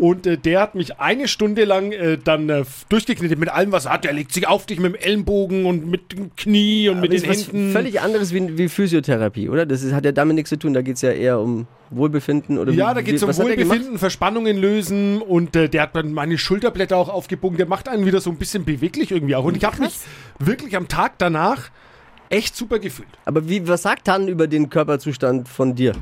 Und 0.00 0.26
äh, 0.26 0.36
der 0.36 0.60
hat 0.60 0.74
mich 0.74 1.00
eine 1.00 1.28
Stunde 1.28 1.64
lang 1.64 1.92
äh, 1.92 2.18
dann 2.22 2.48
äh, 2.50 2.64
durchgeknetet 2.90 3.38
mit 3.38 3.48
allem, 3.48 3.72
was 3.72 3.86
er 3.86 3.94
hat. 3.94 4.04
Der 4.04 4.12
legt 4.12 4.32
sich 4.32 4.46
auf 4.46 4.66
dich 4.66 4.78
mit 4.78 4.94
dem 4.94 5.00
Ellenbogen 5.00 5.64
und 5.64 5.86
mit 5.90 6.12
dem 6.12 6.36
Knie 6.36 6.88
und 6.90 7.00
mit 7.00 7.10
Aber 7.10 7.16
den 7.16 7.22
ist 7.24 7.28
was 7.28 7.48
Händen. 7.52 7.72
völlig 7.72 8.00
anderes 8.00 8.34
wie, 8.34 8.58
wie 8.58 8.68
Physiotherapie, 8.68 9.48
oder? 9.48 9.64
Das 9.64 9.82
ist, 9.82 9.92
hat 9.94 10.04
ja 10.04 10.12
damit 10.12 10.34
nichts 10.36 10.50
zu 10.50 10.58
tun. 10.58 10.74
Da 10.74 10.82
geht 10.82 10.96
es 10.96 11.02
ja 11.02 11.10
eher 11.12 11.40
um 11.40 11.66
Wohlbefinden 11.90 12.58
oder 12.58 12.72
Ja, 12.72 12.90
wie, 12.90 12.94
da 12.94 13.02
geht 13.02 13.14
es 13.16 13.22
um? 13.22 13.36
Wohlbefinden, 13.36 13.98
Verspannungen 13.98 14.56
lösen 14.56 15.20
und 15.22 15.54
äh, 15.56 15.68
der 15.68 15.82
hat 15.82 15.96
dann 15.96 16.12
meine 16.12 16.38
Schulterblätter 16.38 16.96
auch 16.96 17.08
aufgebogen. 17.08 17.56
Der 17.56 17.66
macht 17.66 17.88
einen 17.88 18.06
wieder 18.06 18.20
so 18.20 18.30
ein 18.30 18.36
bisschen 18.36 18.64
beweglich 18.64 19.10
irgendwie 19.10 19.36
auch. 19.36 19.44
Und 19.44 19.56
ich 19.56 19.64
habe 19.64 19.80
mich 19.80 19.98
wirklich 20.38 20.76
am 20.76 20.81
Tag 20.88 21.14
danach 21.18 21.70
echt 22.30 22.56
super 22.56 22.78
gefühlt. 22.78 23.08
Aber 23.24 23.48
wie, 23.48 23.66
was 23.68 23.82
sagt 23.82 24.06
Tan 24.06 24.28
über 24.28 24.46
den 24.46 24.70
Körperzustand 24.70 25.48
von 25.48 25.74
dir? 25.74 25.94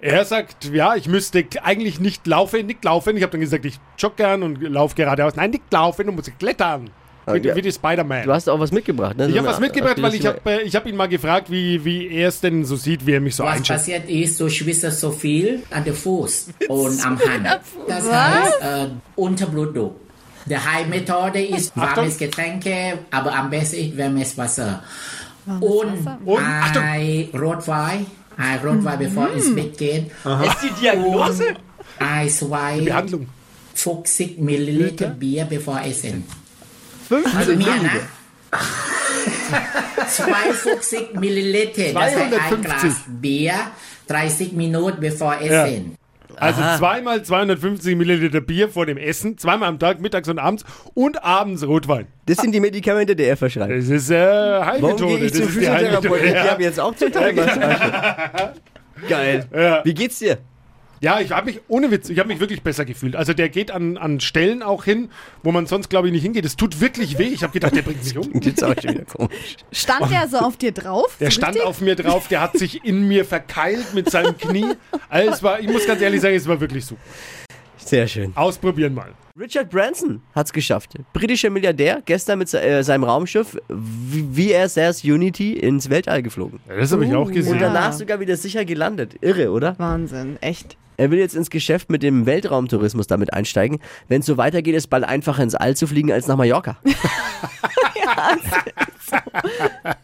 Er 0.00 0.24
sagt, 0.24 0.64
ja, 0.72 0.96
ich 0.96 1.06
müsste 1.06 1.44
eigentlich 1.62 2.00
nicht 2.00 2.26
laufen, 2.26 2.66
nicht 2.66 2.84
laufen. 2.84 3.16
Ich 3.16 3.22
habe 3.22 3.30
dann 3.30 3.40
gesagt, 3.40 3.64
ich 3.64 3.78
jogge 3.96 4.16
gern 4.16 4.42
und 4.42 4.60
laufe 4.60 4.96
geradeaus. 4.96 5.36
Nein, 5.36 5.50
nicht 5.50 5.72
laufen, 5.72 6.06
du 6.06 6.12
musst 6.12 6.36
klettern. 6.40 6.90
Wie, 7.26 7.38
ja. 7.38 7.54
wie 7.54 7.62
die 7.62 7.70
Spider-Man. 7.70 8.24
Du 8.24 8.32
hast 8.32 8.48
auch 8.48 8.58
was 8.58 8.72
mitgebracht, 8.72 9.16
ne? 9.16 9.26
Ich 9.26 9.32
So 9.32 9.38
habe 9.38 9.48
eine 9.48 9.54
was 9.54 9.60
mitgebracht, 9.60 10.02
weil 10.02 10.14
ich 10.14 10.26
habe 10.26 10.40
äh, 10.44 10.62
ich 10.62 10.74
hab 10.74 10.86
ihn 10.86 10.96
mal 10.96 11.06
gefragt, 11.06 11.50
wie, 11.52 11.84
wie 11.84 12.08
er 12.08 12.28
es 12.28 12.40
denn 12.40 12.64
so 12.64 12.74
sieht, 12.74 13.06
wie 13.06 13.12
er 13.12 13.20
mich 13.20 13.36
so 13.36 13.44
Was 13.44 13.58
einschätzt. 13.58 13.86
passiert 13.86 14.10
ist, 14.10 14.40
du 14.40 14.48
schwitzt 14.48 14.90
so 14.98 15.12
viel 15.12 15.62
an 15.70 15.84
der 15.84 15.94
Fuß 15.94 16.48
und 16.68 17.06
am 17.06 17.20
Hand. 17.20 17.60
Das 17.86 18.12
heißt, 18.12 18.60
äh, 18.60 18.88
Unterblutdruck. 19.14 20.01
Die 20.46 20.56
Heilmethode 20.58 21.40
ist 21.44 21.76
warmes 21.76 22.18
Getränke, 22.18 22.98
aber 23.10 23.34
am 23.34 23.50
besten 23.50 23.76
ist 23.76 23.98
warmes 23.98 24.36
Wasser. 24.38 24.82
Und 25.46 26.06
Und, 26.24 26.42
Achtung. 26.42 26.82
ein 26.82 27.28
Rotwein, 27.34 28.06
ein 28.36 28.58
Rotwein, 28.58 28.98
bevor 28.98 29.30
ins 29.32 29.54
Bett 29.54 29.76
gehen. 29.78 30.06
Ist 30.44 30.56
die 30.62 30.80
Diagnose? 30.80 31.54
Ein 31.98 32.28
zwei 32.28 32.80
Behandlung. 32.80 33.26
50 33.74 34.38
Milliliter 34.38 35.08
Bier 35.08 35.44
bevor 35.44 35.80
Essen. 35.82 36.24
50 37.08 37.34
Also 37.34 37.50
mehr, 37.56 37.58
Milliliter. 37.66 37.94
ne? 37.94 38.00
52 40.08 41.14
Milliliter, 41.14 41.92
das 41.92 42.02
heißt 42.02 42.16
ein 42.18 42.30
250. 42.30 42.62
Glas 42.80 42.96
Bier, 43.06 43.54
30 44.08 44.52
Minuten 44.52 45.00
bevor 45.00 45.40
Essen. 45.40 45.96
Also 46.36 46.62
zweimal 46.78 47.22
250 47.22 47.96
Milliliter 47.96 48.40
Bier 48.40 48.68
vor 48.68 48.86
dem 48.86 48.96
Essen, 48.96 49.38
zweimal 49.38 49.68
am 49.68 49.78
Tag, 49.78 50.00
mittags 50.00 50.28
und 50.28 50.38
abends 50.38 50.64
und 50.94 51.22
abends 51.24 51.66
Rotwein. 51.66 52.06
Das 52.26 52.38
sind 52.38 52.52
die 52.52 52.60
Medikamente, 52.60 53.14
die 53.16 53.24
er 53.24 53.36
verschreibt. 53.36 53.72
Das 53.72 53.88
ist 53.88 54.10
äh, 54.10 54.16
Warum 54.16 54.66
Heilmethode. 54.66 55.06
gehe 55.16 55.24
ich 55.26 55.32
das 55.32 55.40
zum. 55.40 55.48
Physiotherapeuten? 55.48 56.28
Ich 56.28 56.36
habe 56.50 56.62
jetzt 56.62 56.80
auch 56.80 56.94
zur 56.94 57.10
Thai-Massage. 57.10 58.52
Geil. 59.08 59.46
Ja. 59.52 59.84
Wie 59.84 59.94
geht's 59.94 60.18
dir? 60.18 60.38
Ja, 61.02 61.18
ich 61.18 61.32
habe 61.32 61.46
mich, 61.46 61.60
ohne 61.66 61.90
Witz, 61.90 62.08
ich 62.10 62.18
habe 62.20 62.28
mich 62.28 62.38
wirklich 62.38 62.62
besser 62.62 62.84
gefühlt. 62.84 63.16
Also 63.16 63.32
der 63.34 63.48
geht 63.48 63.72
an, 63.72 63.96
an 63.98 64.20
Stellen 64.20 64.62
auch 64.62 64.84
hin, 64.84 65.10
wo 65.42 65.50
man 65.50 65.66
sonst, 65.66 65.90
glaube 65.90 66.06
ich, 66.06 66.12
nicht 66.12 66.22
hingeht. 66.22 66.44
Es 66.44 66.54
tut 66.54 66.80
wirklich 66.80 67.18
weh. 67.18 67.24
Ich 67.26 67.42
habe 67.42 67.52
gedacht, 67.52 67.74
der 67.74 67.82
bringt 67.82 68.04
mich 68.04 68.16
um. 68.16 68.32
Geht's 68.40 68.62
auch 68.62 68.72
schon 68.80 68.94
wieder 68.94 69.04
komisch. 69.04 69.56
Stand 69.72 70.12
der 70.12 70.28
so 70.28 70.38
auf 70.38 70.56
dir 70.56 70.70
drauf? 70.70 71.16
Der 71.18 71.32
So 71.32 71.38
stand 71.38 71.56
richtig? 71.56 71.68
auf 71.68 71.80
mir 71.80 71.96
drauf, 71.96 72.28
der 72.28 72.40
hat 72.40 72.56
sich 72.56 72.84
in 72.84 73.08
mir 73.08 73.24
verkeilt 73.24 73.94
mit 73.94 74.12
seinem 74.12 74.38
Knie. 74.38 74.74
Also 75.08 75.32
es 75.32 75.42
war, 75.42 75.58
ich 75.58 75.66
muss 75.68 75.84
ganz 75.88 76.00
ehrlich 76.00 76.20
sagen, 76.20 76.36
es 76.36 76.46
war 76.46 76.60
wirklich 76.60 76.86
super. 76.86 77.02
Sehr 77.84 78.06
schön. 78.08 78.32
Ausprobieren 78.36 78.94
mal. 78.94 79.08
Richard 79.38 79.70
Branson 79.70 80.20
hat's 80.34 80.52
geschafft. 80.52 80.92
Britischer 81.14 81.48
Milliardär, 81.50 82.02
gestern 82.04 82.38
mit 82.38 82.48
se- 82.50 82.60
äh, 82.60 82.82
seinem 82.84 83.04
Raumschiff 83.04 83.56
VSS 83.70 85.04
Unity 85.04 85.54
ins 85.54 85.88
Weltall 85.88 86.22
geflogen. 86.22 86.60
Ja, 86.68 86.76
das 86.76 86.92
habe 86.92 87.06
ich 87.06 87.14
auch 87.14 87.26
Und 87.26 87.32
gesehen. 87.32 87.54
Ja. 87.54 87.60
danach 87.68 87.92
sogar 87.94 88.20
wieder 88.20 88.36
sicher 88.36 88.64
gelandet. 88.64 89.14
Irre, 89.22 89.50
oder? 89.50 89.74
Wahnsinn, 89.78 90.36
echt. 90.42 90.76
Er 90.98 91.10
will 91.10 91.18
jetzt 91.18 91.34
ins 91.34 91.48
Geschäft 91.48 91.88
mit 91.90 92.02
dem 92.02 92.26
Weltraumtourismus 92.26 93.06
damit 93.06 93.32
einsteigen. 93.32 93.78
Wenn 94.08 94.20
es 94.20 94.26
so 94.26 94.36
weitergeht, 94.36 94.74
ist 94.74 94.88
bald 94.88 95.04
einfacher 95.04 95.42
ins 95.42 95.54
All 95.54 95.74
zu 95.74 95.86
fliegen 95.86 96.12
als 96.12 96.26
nach 96.28 96.36
Mallorca. 96.36 96.76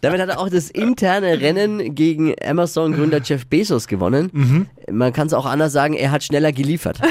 Damit 0.01 0.21
hat 0.21 0.29
er 0.29 0.39
auch 0.41 0.49
das 0.49 0.71
interne 0.71 1.41
Rennen 1.41 1.95
gegen 1.95 2.35
Amazon-Gründer 2.45 3.21
Jeff 3.23 3.47
Bezos 3.47 3.87
gewonnen. 3.87 4.69
Man 4.91 5.13
kann 5.13 5.27
es 5.27 5.33
auch 5.35 5.47
anders 5.47 5.73
sagen, 5.73 5.95
er 5.95 6.11
hat 6.11 6.25
schneller 6.25 6.53
geliefert. 6.53 6.99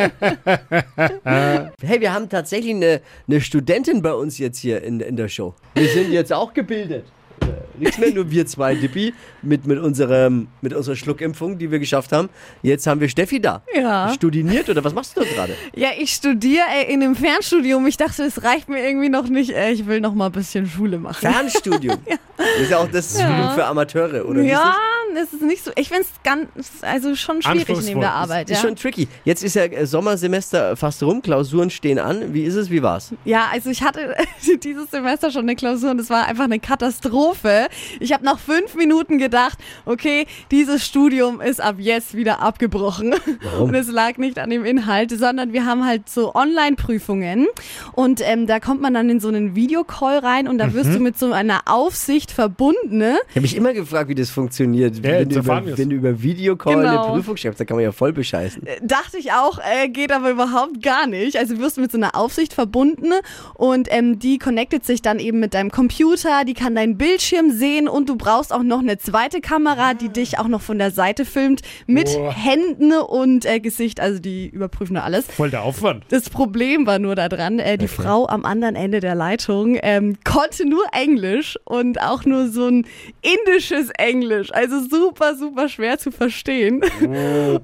hey, 1.82 2.00
wir 2.00 2.12
haben 2.12 2.28
tatsächlich 2.28 2.74
eine, 2.74 3.00
eine 3.28 3.40
Studentin 3.40 4.02
bei 4.02 4.12
uns 4.12 4.38
jetzt 4.38 4.58
hier 4.58 4.82
in, 4.82 5.00
in 5.00 5.16
der 5.16 5.28
Show. 5.28 5.54
Wir 5.74 5.88
sind 5.88 6.12
jetzt 6.12 6.32
auch 6.32 6.54
gebildet. 6.54 7.04
Äh, 7.40 7.46
Nichts 7.78 7.98
mehr, 7.98 8.12
nur 8.12 8.30
wir 8.30 8.46
zwei, 8.46 8.74
Dippi, 8.74 9.14
mit, 9.42 9.66
mit, 9.66 9.78
unserem, 9.78 10.48
mit 10.60 10.74
unserer 10.74 10.96
Schluckimpfung, 10.96 11.58
die 11.58 11.70
wir 11.70 11.78
geschafft 11.78 12.12
haben. 12.12 12.28
Jetzt 12.62 12.86
haben 12.86 13.00
wir 13.00 13.08
Steffi 13.08 13.40
da. 13.40 13.62
Ja. 13.74 14.12
Studiniert 14.12 14.68
oder 14.68 14.84
was 14.84 14.92
machst 14.92 15.16
du 15.16 15.20
da 15.20 15.26
gerade? 15.26 15.54
Ja, 15.74 15.88
ich 15.98 16.12
studiere 16.12 16.64
äh, 16.74 16.92
in 16.92 17.02
einem 17.02 17.16
Fernstudium. 17.16 17.86
Ich 17.86 17.96
dachte, 17.96 18.24
es 18.24 18.42
reicht 18.42 18.68
mir 18.68 18.84
irgendwie 18.84 19.08
noch 19.08 19.28
nicht. 19.28 19.50
Äh, 19.50 19.70
ich 19.70 19.86
will 19.86 20.00
noch 20.00 20.14
mal 20.14 20.26
ein 20.26 20.32
bisschen 20.32 20.66
Schule 20.66 20.98
machen. 20.98 21.20
Fernstudium. 21.20 21.98
Das 22.40 22.62
ist 22.62 22.70
ja 22.70 22.78
auch 22.78 22.88
das 22.90 23.10
Studium 23.10 23.50
für 23.50 23.66
Amateure, 23.66 24.24
oder? 24.26 24.40
ja, 24.40 24.74
ist 25.16 25.40
nicht 25.42 25.64
so. 25.64 25.70
Ich 25.76 25.88
finde 25.88 26.02
es 26.04 26.08
ganz, 26.22 26.48
also 26.82 27.14
schon 27.14 27.42
schwierig 27.42 27.68
neben 27.84 28.00
der 28.00 28.12
Arbeit. 28.12 28.50
Ist 28.50 28.58
Ja. 28.62 28.68
schon 28.68 28.76
tricky. 28.76 29.08
Jetzt 29.24 29.42
ist 29.44 29.54
ja 29.54 29.64
äh, 29.64 29.86
Sommersemester 29.86 30.76
fast 30.76 31.02
rum, 31.02 31.22
Klausuren 31.22 31.70
stehen 31.70 31.98
an. 31.98 32.32
Wie 32.34 32.42
ist 32.44 32.54
es, 32.54 32.70
wie 32.70 32.82
war's? 32.82 33.12
ja, 33.24 33.48
also 33.52 33.70
ich 33.70 33.82
hatte 33.82 34.14
dieses 34.62 34.90
Semester 34.90 35.30
schon 35.30 35.42
eine 35.42 35.56
Klausur 35.56 35.90
und 35.90 36.00
es 36.00 36.10
war 36.10 36.26
einfach 36.26 36.44
eine 36.44 36.60
Katastrophe. 36.60 37.68
Ich 38.00 38.12
habe 38.12 38.24
nach 38.24 38.38
fünf 38.38 38.74
Minuten 38.74 39.18
gedacht, 39.18 39.58
okay, 39.86 40.26
dieses 40.50 40.84
Studium 40.86 41.40
ist 41.40 41.60
ab 41.60 41.76
jetzt 41.78 42.14
wieder 42.14 42.40
abgebrochen. 42.40 43.14
Und 43.60 43.74
es 43.74 43.88
lag 43.90 44.16
nicht 44.18 44.38
an 44.38 44.50
dem 44.50 44.64
Inhalt, 44.64 45.10
sondern 45.16 45.52
wir 45.52 45.64
haben 45.66 45.84
halt 45.86 46.08
so 46.08 46.34
Online-Prüfungen 46.34 47.46
und 47.92 48.20
ähm, 48.24 48.46
da 48.46 48.60
kommt 48.60 48.80
man 48.80 48.94
dann 48.94 49.08
in 49.10 49.20
so 49.20 49.28
einen 49.28 49.54
Videocall 49.54 50.18
rein 50.18 50.48
und 50.48 50.58
da 50.58 50.72
wirst 50.74 50.94
du 50.94 50.98
mit 51.00 51.18
so 51.18 51.32
einer 51.32 51.62
Aufsicht 51.66 52.30
verbunden. 52.32 52.98
Ne? 52.98 53.18
Ich 53.30 53.36
habe 53.36 53.42
mich 53.42 53.56
immer 53.56 53.72
gefragt, 53.72 54.08
wie 54.08 54.14
das 54.14 54.30
funktioniert. 54.30 54.99
Wenn, 55.02 55.28
du 55.28 55.38
über, 55.40 55.62
wenn 55.78 55.90
du 55.90 55.96
über 55.96 56.22
Videocall 56.22 56.76
Genau. 56.76 57.04
eine 57.04 57.12
Prüfung 57.14 57.36
schreibst, 57.36 57.60
da 57.60 57.64
kann 57.64 57.76
man 57.76 57.84
ja 57.84 57.92
voll 57.92 58.12
bescheißen. 58.12 58.62
Dachte 58.82 59.18
ich 59.18 59.32
auch, 59.32 59.58
äh, 59.58 59.88
geht 59.88 60.12
aber 60.12 60.30
überhaupt 60.30 60.82
gar 60.82 61.06
nicht. 61.06 61.36
Also 61.36 61.58
wirst 61.58 61.76
du 61.76 61.80
mit 61.80 61.92
so 61.92 61.98
einer 61.98 62.14
Aufsicht 62.14 62.52
verbunden 62.52 63.12
und 63.54 63.88
ähm, 63.90 64.18
die 64.18 64.38
connectet 64.38 64.84
sich 64.84 65.02
dann 65.02 65.18
eben 65.18 65.40
mit 65.40 65.54
deinem 65.54 65.70
Computer, 65.70 66.44
die 66.44 66.54
kann 66.54 66.74
deinen 66.74 66.96
Bildschirm 66.98 67.50
sehen 67.50 67.88
und 67.88 68.08
du 68.08 68.16
brauchst 68.16 68.52
auch 68.52 68.62
noch 68.62 68.80
eine 68.80 68.98
zweite 68.98 69.40
Kamera, 69.40 69.94
die 69.94 70.08
dich 70.08 70.38
auch 70.38 70.48
noch 70.48 70.60
von 70.60 70.78
der 70.78 70.90
Seite 70.90 71.24
filmt 71.24 71.60
mit 71.86 72.06
Boah. 72.06 72.32
Händen 72.34 72.92
und 72.92 73.44
äh, 73.46 73.60
Gesicht, 73.60 74.00
also 74.00 74.18
die 74.20 74.48
überprüfen 74.48 74.94
da 74.94 75.02
alles. 75.02 75.26
Voll 75.26 75.50
der 75.50 75.62
Aufwand. 75.62 76.04
Das 76.08 76.30
Problem 76.30 76.86
war 76.86 76.98
nur 76.98 77.14
daran, 77.14 77.58
äh, 77.58 77.78
die 77.78 77.88
Frau 77.88 78.26
am 78.28 78.44
anderen 78.44 78.76
Ende 78.76 79.00
der 79.00 79.14
Leitung 79.14 79.78
ähm, 79.82 80.16
konnte 80.24 80.68
nur 80.68 80.84
Englisch 80.92 81.58
und 81.64 82.00
auch 82.00 82.24
nur 82.24 82.48
so 82.48 82.66
ein 82.66 82.86
indisches 83.22 83.90
Englisch. 83.98 84.52
Also 84.52 84.80
super, 84.90 85.34
super 85.34 85.68
schwer 85.68 85.98
zu 85.98 86.10
verstehen. 86.10 86.82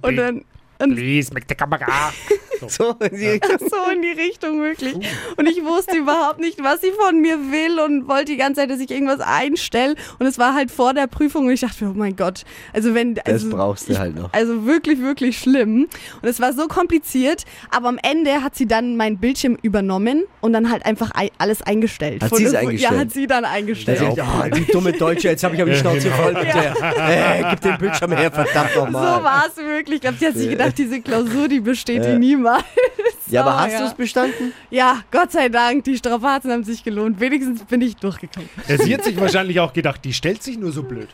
und 0.00 0.16
dann. 0.16 0.44
Und 0.78 0.94
Please, 0.94 1.32
make 1.32 1.46
the 1.48 1.54
camera. 1.54 1.86
So, 2.68 2.94
sie- 3.12 3.40
so 3.60 3.90
in 3.92 4.02
die 4.02 4.10
Richtung 4.20 4.60
wirklich. 4.62 4.94
Und 5.36 5.46
ich 5.48 5.62
wusste 5.64 5.96
überhaupt 5.96 6.40
nicht, 6.40 6.62
was 6.62 6.80
sie 6.80 6.90
von 6.92 7.20
mir 7.20 7.36
will 7.50 7.78
und 7.80 8.08
wollte 8.08 8.26
die 8.26 8.36
ganze 8.36 8.60
Zeit, 8.62 8.70
dass 8.70 8.80
ich 8.80 8.90
irgendwas 8.90 9.20
einstelle. 9.20 9.94
Und 10.18 10.26
es 10.26 10.38
war 10.38 10.54
halt 10.54 10.70
vor 10.70 10.94
der 10.94 11.06
Prüfung 11.06 11.46
und 11.46 11.52
ich 11.52 11.60
dachte, 11.60 11.86
oh 11.86 11.92
mein 11.94 12.16
Gott, 12.16 12.42
also 12.72 12.94
wenn. 12.94 13.14
das 13.14 13.24
Also, 13.26 13.50
brauchst 13.50 13.88
du 13.88 13.98
halt 13.98 14.16
noch. 14.16 14.32
also 14.32 14.66
wirklich, 14.66 15.00
wirklich 15.00 15.38
schlimm. 15.38 15.88
Und 16.22 16.28
es 16.28 16.40
war 16.40 16.52
so 16.52 16.66
kompliziert, 16.68 17.44
aber 17.70 17.88
am 17.88 17.98
Ende 18.02 18.42
hat 18.42 18.54
sie 18.56 18.66
dann 18.66 18.96
meinen 18.96 19.18
Bildschirm 19.18 19.56
übernommen 19.62 20.24
und 20.40 20.52
dann 20.52 20.70
halt 20.70 20.84
einfach 20.86 21.10
ei- 21.14 21.30
alles 21.38 21.62
eingestellt. 21.62 22.22
Hat 22.22 22.34
sie 22.34 22.44
es 22.44 22.54
eingestellt? 22.54 22.92
Ja, 22.92 22.98
hat 22.98 23.10
sie 23.12 23.26
dann 23.26 23.42
Da 23.44 23.50
eingestellt. 23.50 23.98
sagt, 23.98 24.20
ah, 24.20 24.48
die 24.48 24.64
dumme 24.66 24.92
Deutsche, 24.92 25.28
jetzt 25.28 25.44
habe 25.44 25.54
ich 25.54 25.62
aber 25.62 25.70
die 25.70 25.76
Schnauze 25.76 26.10
voll 26.10 26.32
mit 26.32 26.44
der. 26.44 26.74
Äh, 27.06 27.44
gib 27.50 27.60
den 27.60 27.78
Bildschirm 27.78 28.12
her, 28.12 28.30
verdammt 28.30 28.70
So 28.74 28.84
nochmal. 28.84 29.22
war 29.24 29.44
es 29.48 29.56
wirklich. 29.56 29.96
Ich 29.96 30.00
glaube, 30.00 30.16
sie 30.18 30.26
hat 30.26 30.34
sich 30.34 30.48
gedacht, 30.50 30.76
diese 30.78 31.00
Klausur, 31.00 31.48
die 31.48 31.60
besteht 31.60 32.04
die 32.46 32.62
niemals. 32.62 33.14
ja, 33.28 33.40
aber 33.42 33.52
So, 33.52 33.58
hast 33.60 33.72
ja. 33.72 33.78
du 33.80 33.84
es 33.86 33.94
bestanden? 33.94 34.52
Ja, 34.70 35.02
Gott 35.10 35.32
sei 35.32 35.48
Dank, 35.48 35.84
die 35.84 35.96
Strapazen 35.96 36.50
haben 36.52 36.64
sich 36.64 36.82
gelohnt. 36.84 37.18
Wenigstens 37.20 37.64
bin 37.64 37.80
ich 37.82 37.96
durchgekommen. 37.96 38.48
Ja, 38.68 38.78
sie 38.78 38.94
hat 38.94 39.04
sich 39.04 39.18
wahrscheinlich 39.20 39.60
auch 39.60 39.72
gedacht, 39.72 40.04
die 40.04 40.12
stellt 40.12 40.42
sich 40.42 40.58
nur 40.58 40.72
so 40.72 40.82
blöd. 40.82 41.08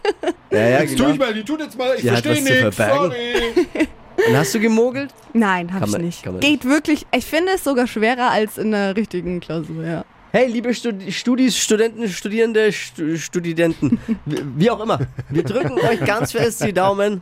Ja, 0.50 0.58
ja, 0.58 0.80
Jetzt 0.80 0.96
genau. 0.96 1.10
ich 1.10 1.18
mal, 1.18 1.32
die 1.34 1.44
tut 1.44 1.60
jetzt 1.60 1.76
mal, 1.78 1.94
ich 1.96 2.02
verstehe 2.06 2.42
nichts, 2.42 2.76
sorry. 2.76 3.34
Und 4.28 4.36
hast 4.36 4.54
du 4.54 4.60
gemogelt? 4.60 5.10
Nein, 5.32 5.72
hab 5.72 5.80
Kann 5.80 5.88
ich 5.88 5.92
man- 5.92 6.34
nicht. 6.36 6.40
Geht 6.40 6.64
wirklich, 6.64 7.06
ich 7.16 7.24
finde 7.24 7.52
es 7.54 7.64
sogar 7.64 7.86
schwerer 7.86 8.30
als 8.30 8.58
in 8.58 8.70
der 8.70 8.94
richtigen 8.94 9.40
Klausur, 9.40 9.84
ja. 9.84 10.04
Hey, 10.32 10.46
liebe 10.46 10.72
Studi 10.72 11.12
Studis, 11.12 11.58
Studenten, 11.58 12.08
Studierende, 12.08 12.72
Stu 12.72 13.16
Studenten, 13.18 13.98
wie 14.24 14.70
auch 14.70 14.80
immer, 14.80 15.00
wir 15.28 15.42
drücken 15.42 15.72
euch 15.72 16.00
ganz 16.04 16.32
fest 16.32 16.64
die 16.64 16.72
Daumen 16.72 17.20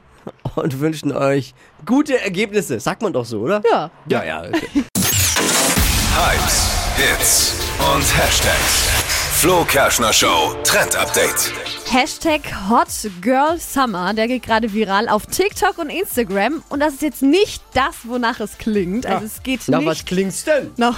und 0.56 0.80
wünschen 0.80 1.12
euch 1.12 1.54
gute 1.86 2.20
Ergebnisse. 2.20 2.80
Sagt 2.80 3.02
man 3.02 3.12
doch 3.12 3.24
so, 3.24 3.40
oder? 3.40 3.62
Ja. 3.70 3.90
Ja, 4.06 4.24
ja. 4.24 4.42
Okay. 4.42 4.68
Hypes, 6.14 6.68
Hits 6.96 7.54
und 7.94 8.02
Hashtags. 8.18 8.88
Flo 9.34 9.64
Kerschner 9.64 10.12
Show 10.12 10.54
Trend 10.64 10.96
Update. 10.96 11.52
Hashtag 11.92 12.42
Hot 12.68 12.86
Girl 13.20 13.58
Summer, 13.58 14.14
der 14.14 14.28
geht 14.28 14.44
gerade 14.44 14.72
viral 14.72 15.08
auf 15.08 15.26
TikTok 15.26 15.76
und 15.78 15.90
Instagram. 15.90 16.62
Und 16.68 16.78
das 16.78 16.94
ist 16.94 17.02
jetzt 17.02 17.20
nicht 17.22 17.64
das, 17.74 17.96
wonach 18.04 18.38
es 18.38 18.58
klingt. 18.58 19.06
Also 19.06 19.26
es 19.26 19.42
geht 19.42 19.62
Na, 19.66 19.78
nicht. 19.78 19.86
was 19.88 20.04
klingt's 20.04 20.44
denn? 20.44 20.70
No. 20.76 20.94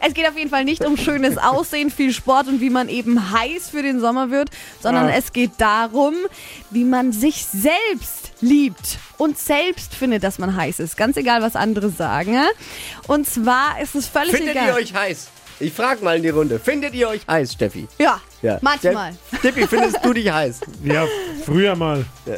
es 0.00 0.14
geht 0.14 0.28
auf 0.28 0.36
jeden 0.36 0.50
Fall 0.50 0.64
nicht 0.64 0.84
um 0.84 0.96
schönes 0.96 1.36
Aussehen, 1.36 1.90
viel 1.90 2.12
Sport 2.12 2.46
und 2.46 2.60
wie 2.60 2.70
man 2.70 2.88
eben 2.88 3.32
heiß 3.32 3.70
für 3.70 3.82
den 3.82 3.98
Sommer 3.98 4.30
wird, 4.30 4.50
sondern 4.80 5.06
Ah. 5.08 5.14
es 5.16 5.32
geht 5.32 5.50
darum, 5.58 6.14
wie 6.70 6.84
man 6.84 7.10
sich 7.10 7.44
selbst 7.46 8.30
liebt 8.40 8.98
und 9.16 9.36
selbst 9.36 9.94
findet, 9.96 10.22
dass 10.22 10.38
man 10.38 10.54
heiß 10.54 10.78
ist. 10.78 10.96
Ganz 10.96 11.16
egal, 11.16 11.42
was 11.42 11.56
andere 11.56 11.90
sagen. 11.90 12.34
ja? 12.34 12.46
Und 13.08 13.28
zwar 13.28 13.80
ist 13.82 13.96
es 13.96 14.06
völlig 14.06 14.30
Findet 14.30 14.54
egal. 14.54 14.68
ihr 14.68 14.74
euch 14.74 14.94
heiß? 14.94 15.26
Ich 15.60 15.72
frag 15.72 16.02
mal 16.02 16.16
in 16.16 16.22
die 16.22 16.28
Runde. 16.28 16.58
Findet 16.58 16.94
ihr 16.94 17.08
euch 17.08 17.22
heiß, 17.26 17.52
Steffi? 17.52 17.88
ja, 17.98 18.20
Ja. 18.42 18.58
manchmal. 18.62 19.14
Steffi, 19.38 19.66
findest 19.66 19.98
du 20.04 20.12
dich 20.12 20.30
heiß? 20.30 20.60
Ja, 20.84 21.06
früher 21.44 21.74
mal. 21.74 22.04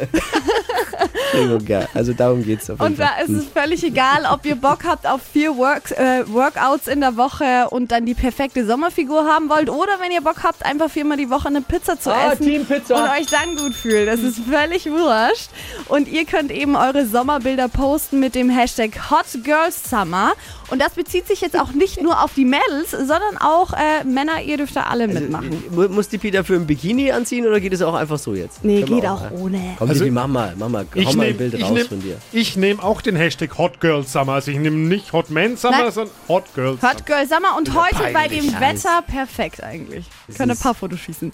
Entschuldigung, 1.33 1.67
ja. 1.69 1.87
Also 1.95 2.13
darum 2.13 2.45
geht's 2.45 2.69
auf 2.71 2.79
jeden 2.81 2.93
Und 2.93 2.99
da 3.01 3.07
Fall. 3.09 3.25
ist 3.25 3.31
es 3.31 3.45
völlig 3.47 3.85
egal, 3.85 4.27
ob 4.33 4.45
ihr 4.47 4.57
Bock 4.57 4.81
habt 4.87 5.07
auf 5.07 5.21
vier 5.33 5.57
Work, 5.57 5.91
äh, 5.93 6.25
Workouts 6.33 6.89
in 6.89 7.01
der 7.01 7.17
Woche 7.17 7.69
und 7.71 7.93
dann 7.93 8.07
die 8.07 8.15
perfekte 8.15 8.67
Sommerfigur 8.67 9.25
haben 9.27 9.49
wollt 9.49 9.71
oder 9.71 9.93
wenn 10.01 10.11
ihr 10.13 10.21
Bock 10.21 10.43
habt, 10.43 10.65
einfach 10.65 10.91
viermal 10.91 11.17
die 11.17 11.31
Woche 11.31 11.49
eine 11.49 11.61
Pizza 11.63 11.99
zu 11.99 12.11
Ah, 12.13 12.33
essen 12.33 12.45
Team 12.47 12.65
Pizza. 12.67 12.97
und 12.97 13.11
euch 13.11 13.27
dann 13.27 13.57
gut 13.57 13.75
fühlt. 13.75 14.09
Das 14.09 14.21
ist 14.21 14.41
völlig 14.41 14.87
wurscht. 14.91 15.51
Und 15.89 16.09
ihr 16.09 16.25
könnt 16.25 16.51
eben 16.51 16.77
eure 16.77 17.07
Sommerbilder 17.07 17.69
posten 17.69 18.21
mit 18.21 18.35
dem 18.35 18.51
Hashtag 18.51 19.11
Hot 19.11 19.27
Girls 19.45 19.89
Summer. 19.89 20.33
Und 20.71 20.81
das 20.81 20.91
bezieht 20.93 21.27
sich 21.27 21.41
jetzt 21.41 21.59
auch 21.59 21.73
nicht 21.73 22.01
nur 22.01 22.23
auf 22.23 22.33
die 22.35 22.45
Mädels, 22.45 22.91
sondern 22.93 23.39
auch 23.41 23.73
äh, 23.73 24.05
Männer, 24.05 24.41
ihr 24.41 24.57
dürft 24.57 24.77
da 24.77 24.83
alle 24.83 25.09
mitmachen. 25.09 25.63
Mu- 25.71 25.89
Muss 25.89 26.09
die 26.09 26.19
Pi 26.19 26.31
dafür 26.31 26.57
ein 26.61 26.67
Bikini 26.67 27.11
anziehen 27.11 27.45
oder 27.47 27.59
geht 27.59 27.73
es 27.73 27.83
auch 27.83 27.95
einfach 27.95 28.19
so 28.21 28.35
jetzt? 28.35 28.65
Nee, 28.65 28.83
Können 28.83 29.01
geht 29.01 29.09
auch 29.11 29.23
ja? 29.23 29.31
ohne. 29.33 29.75
Komm, 29.79 29.89
Also- 29.89 30.05
Dippi, 30.05 30.13
mach 30.13 30.29
mal, 30.29 30.55
mach 30.57 30.69
mal, 30.71 30.87
hau 30.95 30.99
Ich 30.99 31.05
mal 31.05 31.11
ein 31.13 31.19
nehme 31.19 31.35
Bild 31.35 31.55
ich 31.55 31.63
raus 31.63 31.73
nehm, 31.73 31.87
von 31.87 32.01
dir. 32.01 32.17
ich 32.33 32.57
nehm 32.57 32.81
auch 32.81 33.01
den 33.03 33.17
Hashtag 33.17 33.59
Hot 33.59 33.81
Girl 33.81 34.03
Summer. 34.05 34.33
Also 34.35 34.51
ich 34.51 34.59
nehme 34.59 34.77
nicht 34.77 35.13
Hot 35.13 35.31
Man 35.31 35.57
Summer, 35.57 35.83
Nein. 35.83 35.93
sondern 35.93 36.15
Hot 36.29 36.45
Girl 36.55 36.77
Summer. 36.79 36.93
Hot 36.93 37.07
Girl 37.07 37.27
Summer 37.27 37.57
und 37.59 37.75
heute 37.75 38.13
bei 38.13 38.29
dem 38.29 38.47
Wetter 38.61 39.03
perfekt 39.07 39.63
eigentlich. 39.63 40.07
Wir 40.27 40.35
können 40.37 40.53
ein 40.53 40.59
paar 40.59 40.75
Fotos 40.75 41.01
schießen. 41.01 41.33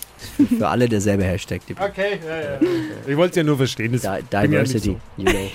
Für 0.59 0.69
alle 0.69 0.89
derselbe 0.89 1.25
Hashtag. 1.25 1.61
Okay, 1.79 2.19
ja, 2.27 2.41
ja. 2.41 2.61
Ich 3.07 3.17
wollte 3.17 3.31
es 3.31 3.37
ja 3.37 3.43
nur 3.45 3.57
verstehen. 3.57 3.93
Das 3.93 4.03
Di 4.03 4.09
bin, 4.09 4.53
ja 4.53 4.63
nicht 4.63 4.75
Diversity, 4.75 4.97
so, 5.17 5.23
you 5.23 5.31
know. 5.31 5.51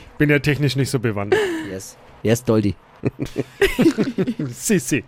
bin 0.18 0.30
ja 0.30 0.38
technisch 0.38 0.76
nicht 0.76 0.90
so 0.90 0.98
bewandert. 0.98 1.40
Yes. 1.70 1.96
Yes, 2.22 2.42
Doldi. 2.42 2.74
Sissi. 4.50 5.04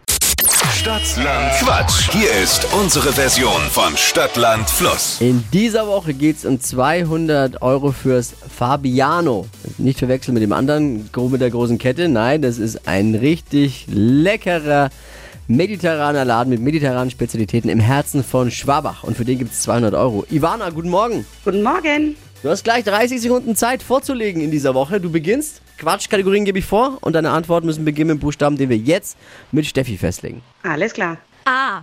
Stadtland 0.66 1.52
Quatsch. 1.60 2.10
Hier 2.10 2.30
ist 2.42 2.66
unsere 2.74 3.12
Version 3.12 3.62
von 3.70 3.96
Stadtland 3.96 4.68
Fluss. 4.68 5.20
In 5.20 5.44
dieser 5.52 5.86
Woche 5.86 6.12
geht 6.14 6.38
es 6.38 6.44
um 6.44 6.60
200 6.60 7.62
Euro 7.62 7.92
fürs 7.92 8.34
Fabiano. 8.56 9.46
Nicht 9.78 10.00
verwechseln 10.00 10.34
mit 10.34 10.42
dem 10.42 10.52
anderen, 10.52 11.08
mit 11.14 11.40
der 11.40 11.50
großen 11.50 11.78
Kette. 11.78 12.08
Nein, 12.08 12.42
das 12.42 12.58
ist 12.58 12.88
ein 12.88 13.14
richtig 13.14 13.86
leckerer 13.88 14.90
mediterraner 15.46 16.24
Laden 16.24 16.50
mit 16.50 16.60
mediterranen 16.60 17.10
Spezialitäten 17.10 17.70
im 17.70 17.80
Herzen 17.80 18.24
von 18.24 18.50
Schwabach. 18.50 19.04
Und 19.04 19.16
für 19.16 19.24
den 19.24 19.38
gibt 19.38 19.52
es 19.52 19.62
200 19.62 19.94
Euro. 19.94 20.26
Ivana, 20.28 20.70
guten 20.70 20.90
Morgen. 20.90 21.24
Guten 21.44 21.62
Morgen. 21.62 22.16
Du 22.42 22.50
hast 22.50 22.64
gleich 22.64 22.82
30 22.84 23.20
Sekunden 23.20 23.54
Zeit 23.54 23.82
vorzulegen 23.82 24.42
in 24.42 24.50
dieser 24.50 24.74
Woche. 24.74 25.00
Du 25.00 25.10
beginnst. 25.10 25.62
Quatschkategorien 25.78 26.44
gebe 26.44 26.58
ich 26.58 26.64
vor 26.66 26.98
und 27.00 27.12
deine 27.14 27.30
Antworten 27.30 27.66
müssen 27.66 27.84
beginnen 27.84 28.10
mit 28.12 28.20
Buchstaben, 28.20 28.56
den 28.56 28.68
wir 28.68 28.76
jetzt 28.76 29.16
mit 29.52 29.64
Steffi 29.66 29.96
festlegen. 29.96 30.42
Alles 30.62 30.92
klar. 30.92 31.18
A. 31.44 31.82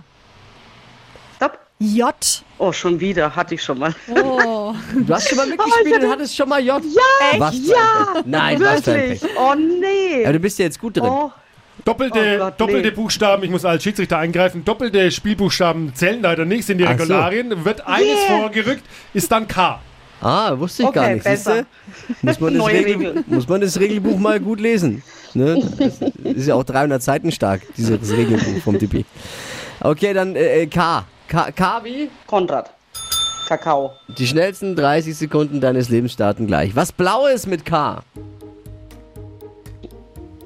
Stopp. 1.36 1.58
J. 1.78 2.14
Oh, 2.58 2.72
schon 2.72 3.00
wieder. 3.00 3.34
Hatte 3.34 3.54
ich 3.54 3.62
schon 3.62 3.78
mal. 3.78 3.94
Oh. 4.08 4.74
Du 4.94 5.14
hast 5.14 5.28
schon 5.28 5.38
mal 5.38 5.46
mitgespielt 5.48 6.02
und 6.04 6.10
hattest 6.10 6.36
schon 6.36 6.48
mal 6.48 6.60
J. 6.62 6.82
Ja, 6.84 7.38
was. 7.40 7.54
Nein, 8.24 8.60
was 8.60 8.82
für 8.82 8.92
ein 8.92 9.00
Wirklich. 9.00 9.20
Pech. 9.20 9.30
Oh, 9.38 9.54
nee. 9.54 10.24
Aber 10.24 10.32
du 10.34 10.38
bist 10.40 10.58
ja 10.58 10.64
jetzt 10.66 10.80
gut 10.80 10.96
drin. 10.96 11.04
Oh, 11.06 11.32
Doppelte, 11.84 12.36
Oh 12.36 12.44
Gott, 12.44 12.60
doppelte 12.60 12.88
nee. 12.88 12.94
Buchstaben, 12.94 13.44
ich 13.44 13.50
muss 13.50 13.64
als 13.64 13.82
Schiedsrichter 13.82 14.18
eingreifen, 14.18 14.64
doppelte 14.64 15.10
Spielbuchstaben 15.10 15.94
zählen 15.94 16.20
leider 16.22 16.44
nicht, 16.44 16.64
sind 16.66 16.78
die 16.78 16.86
Ach 16.86 16.92
so. 16.96 17.02
Regularien. 17.02 17.64
Wird 17.64 17.86
eines 17.86 18.08
Yeah. 18.28 18.38
vorgerückt, 18.40 18.82
ist 19.12 19.30
dann 19.30 19.46
K. 19.46 19.78
Ah, 20.20 20.58
wusste 20.58 20.82
ich 20.84 20.88
Okay, 20.88 20.98
gar 20.98 21.08
nicht. 21.10 21.24
besser. 21.24 21.66
Siehste? 22.08 22.26
Muss 22.26 22.40
man, 22.40 22.54
das 22.58 22.66
Regel, 22.68 23.24
muss 23.26 23.48
man 23.48 23.60
das 23.60 23.78
Regelbuch 23.80 24.18
mal 24.18 24.40
gut 24.40 24.60
lesen. 24.60 25.02
Ne? 25.34 25.62
Das 25.78 26.34
ist 26.36 26.46
ja 26.46 26.54
auch 26.54 26.64
300 26.64 27.02
Seiten 27.02 27.30
stark, 27.30 27.62
dieses 27.76 28.10
Regelbuch 28.12 28.62
vom 28.62 28.78
Tippi. 28.78 29.04
Okay, 29.80 30.14
dann 30.14 30.34
äh, 30.34 30.62
äh, 30.62 30.66
K. 30.66 31.04
K. 31.28 31.50
K 31.52 31.84
wie? 31.84 32.08
Konrad. 32.26 32.70
Kakao. 33.46 33.92
Die 34.18 34.26
schnellsten 34.26 34.74
30 34.74 35.14
Sekunden 35.16 35.60
deines 35.60 35.88
Lebens 35.88 36.12
starten 36.14 36.46
gleich. 36.46 36.74
Was 36.74 36.90
Blaues 36.90 37.46
mit 37.46 37.64
K? 37.64 38.02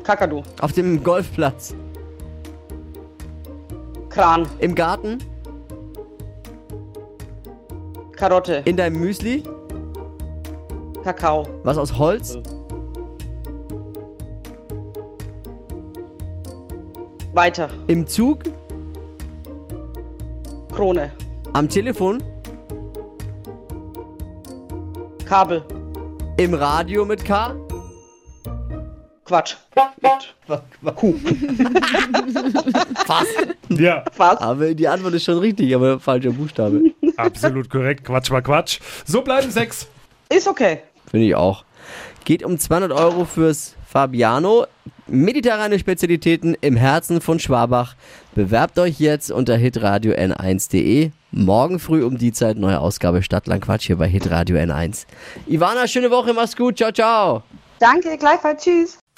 Kakadu. 0.02 0.42
Auf 0.60 0.72
dem 0.72 1.02
Golfplatz. 1.02 1.74
Kran. 4.10 4.46
Im 4.58 4.74
Garten? 4.74 5.18
Karotte. 8.16 8.62
In 8.66 8.76
deinem 8.76 9.00
Müsli? 9.00 9.44
Kakao. 11.04 11.47
Was 11.64 11.78
aus 11.78 11.97
Holz? 11.97 12.37
Weiter. 17.33 17.71
Im 17.87 18.07
Zug? 18.07 18.40
Krone. 20.75 21.11
Am 21.52 21.69
Telefon? 21.69 22.23
Kabel. 25.25 25.64
Im 26.37 26.54
Radio 26.54 27.04
mit 27.04 27.25
K? 27.25 27.54
Quatsch. 29.25 29.54
Fast. 33.07 33.28
Ja, 33.69 34.04
Was? 34.16 34.40
Aber 34.40 34.75
die 34.75 34.88
Antwort 34.88 35.14
ist 35.14 35.25
schon 35.25 35.38
richtig, 35.38 35.73
aber 35.75 36.00
falscher 36.00 36.33
Buchstabe. 36.33 36.83
absolut 37.16 37.71
korrekt. 37.71 38.04
Quatsch 38.04 38.30
war 38.33 38.42
Quatsch. 38.42 38.80
So 39.07 39.23
bleiben 39.23 39.50
sechs. 39.50 39.87
Ist 40.28 40.49
okay. 40.49 40.80
Finde 41.10 41.26
ich 41.26 41.34
auch. 41.34 41.64
Geht 42.24 42.44
um 42.44 42.58
200 42.58 42.92
Euro 42.92 43.24
fürs 43.24 43.74
Fabiano. 43.86 44.66
Mediterrane 45.08 45.78
Spezialitäten 45.78 46.56
im 46.60 46.76
Herzen 46.76 47.20
von 47.20 47.40
Schwabach. 47.40 47.96
Bewerbt 48.34 48.78
euch 48.78 49.00
jetzt 49.00 49.32
unter 49.32 49.56
hitradio 49.56 50.12
n1.de. 50.12 51.10
Morgen 51.32 51.80
früh 51.80 52.04
um 52.04 52.16
die 52.16 52.32
Zeit 52.32 52.56
neue 52.56 52.78
Ausgabe 52.78 53.22
Stadtland 53.22 53.64
Quatsch 53.64 53.86
hier 53.86 53.96
bei 53.96 54.06
Hitradio 54.06 54.56
N1. 54.56 55.06
Ivana, 55.48 55.88
schöne 55.88 56.10
Woche, 56.10 56.32
mach's 56.32 56.56
gut. 56.56 56.76
Ciao, 56.76 56.92
ciao. 56.92 57.42
Danke, 57.80 58.16
gleichfalls. 58.16 58.62
Tschüss. 58.62 59.00